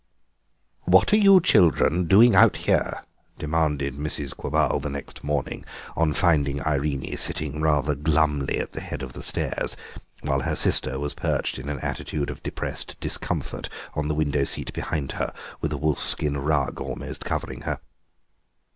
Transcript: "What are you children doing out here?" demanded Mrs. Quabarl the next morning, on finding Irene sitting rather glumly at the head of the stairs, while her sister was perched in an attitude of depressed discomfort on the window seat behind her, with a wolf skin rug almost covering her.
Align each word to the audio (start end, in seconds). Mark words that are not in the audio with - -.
"What 0.85 1.13
are 1.13 1.17
you 1.17 1.39
children 1.39 2.05
doing 2.07 2.33
out 2.33 2.57
here?" 2.65 3.03
demanded 3.37 3.93
Mrs. 3.93 4.35
Quabarl 4.35 4.79
the 4.81 4.89
next 4.89 5.23
morning, 5.23 5.63
on 5.95 6.13
finding 6.13 6.59
Irene 6.65 7.15
sitting 7.17 7.61
rather 7.61 7.93
glumly 7.93 8.57
at 8.59 8.71
the 8.71 8.81
head 8.81 9.03
of 9.03 9.13
the 9.13 9.21
stairs, 9.21 9.77
while 10.23 10.39
her 10.39 10.55
sister 10.55 10.97
was 10.99 11.13
perched 11.13 11.59
in 11.59 11.69
an 11.69 11.79
attitude 11.81 12.31
of 12.31 12.41
depressed 12.41 12.99
discomfort 12.99 13.69
on 13.93 14.07
the 14.07 14.15
window 14.15 14.43
seat 14.43 14.73
behind 14.73 15.11
her, 15.11 15.31
with 15.59 15.71
a 15.71 15.77
wolf 15.77 15.99
skin 16.03 16.35
rug 16.37 16.81
almost 16.81 17.23
covering 17.23 17.61
her. 17.61 17.79